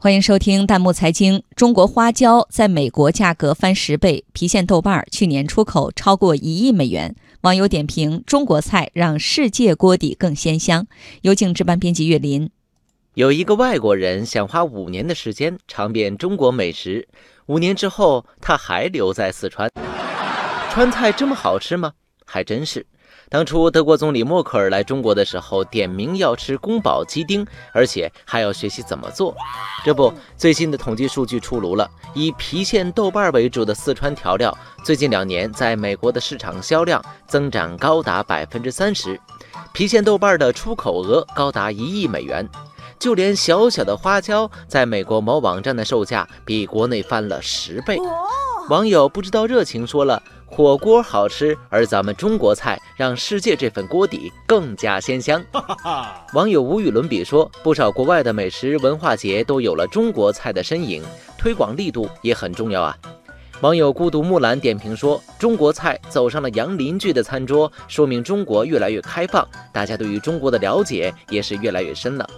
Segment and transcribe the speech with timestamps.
[0.00, 1.42] 欢迎收听弹幕财经。
[1.56, 7.16] 中国花椒在美国价格翻十倍，郫县豆瓣去年出口超过一亿美元。
[7.40, 10.86] 网友点评：中国菜让世界锅底更鲜香。
[11.22, 12.48] 有请值班编辑岳林。
[13.14, 17.08] 有一个外国人想花五年的时间尝遍中国美食，
[17.46, 19.68] 五年之后他还留在四川。
[20.70, 21.94] 川菜这么好吃吗？
[22.24, 22.86] 还真是。
[23.30, 29.36] 当初德国总理默克尔来中国的时候，点名要吃宫保鸡丁，而且还要学习怎么做。
[29.84, 39.20] 这不，最新的统计数据出炉了，以郫县豆瓣为主的四川调料，最近两年在美国的市场销量增长高达百分之三十，
[39.74, 42.48] 郫县豆瓣的出口额高达一亿美元。
[42.98, 47.96] 就连小小的花椒，在美国某网站的售价比国内翻了十倍。
[48.68, 50.22] 网友不知道热情说了。
[50.44, 55.42] 火锅好吃，而咱们中国菜让世界这份锅底更加鲜香。
[56.32, 61.02] 网友无与伦比说，不少国外的美食文化节都有了中国菜的身影，
[61.38, 62.96] 推广力度也很重要啊。
[63.60, 72.28] 网友孤独木兰点评说，中国菜走上了洋邻居的餐桌，说明中国越来越开放，大家对于中国的了解也是越来越深了。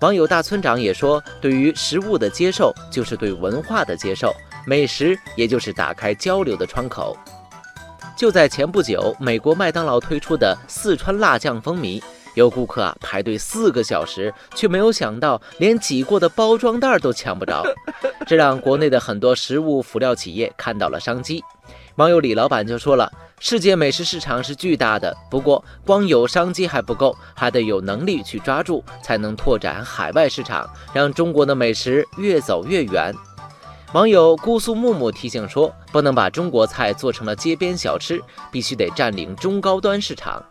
[0.00, 4.34] 网友大村长也说，对于食物的接受就是对文化的接受，
[4.66, 7.16] 美食也就是打开交流的窗口。
[8.16, 12.02] 就在前不久，美国麦当劳推出的四川辣酱风靡，
[12.34, 17.62] 有顾客啊排队四个小时，却没有想到连挤过的包装袋都抢不着，
[18.26, 21.44] 这让国内的很多食物辅料企业看到了商机。
[21.96, 33.14] 网友李老板就说了：“世界美食市场是巨大的，不过光有商机还不够，还得有能力去抓住，才能拓展海外市场，让中国的美食越走越远。”
[33.92, 38.20] 网友姑苏木木提醒说：“不能把中国菜做成了街边小吃，
[38.50, 40.44] 必须得占领中高端市场。”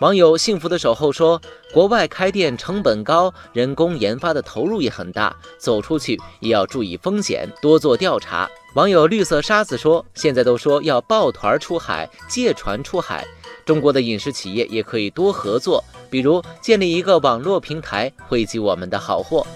[0.00, 1.40] 网友幸福的守候说
[1.72, 13.26] ：“国外开店成本高，人工研发的投入也很大，走出去也要注意风险，多做调查。”网友绿色沙子说：“现在都说要抱团出海，借船出海，
[13.64, 19.46] 中国的饮食企业也可以多合作，比如建立一个网络平台，汇集我们的好货。”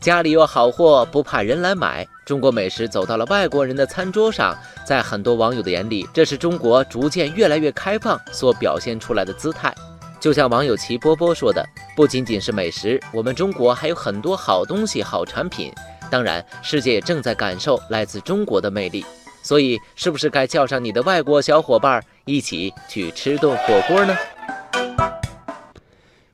[0.00, 2.08] 家里有好货，不怕人来买。
[2.24, 9.74] 中国美食走到了外国人的餐桌上，在很多网友的眼里，这是中国逐渐越来越开放所表现出来的姿态。
[10.18, 11.62] 就像网友齐波波说的
[11.94, 15.70] ：“不仅仅是美食，我们中国还有很多好东西、好产品。
[16.10, 19.04] 当然，世界也正在感受来自中国的魅力。
[19.42, 24.16] 所以，是不是该叫上你的外国小伙伴一起去吃顿火锅呢？”